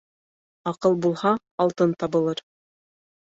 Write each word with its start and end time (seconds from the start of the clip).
Аҡыл 0.71 0.97
булһа, 1.03 1.33
алтын 1.67 1.95
табылыр. 2.05 2.43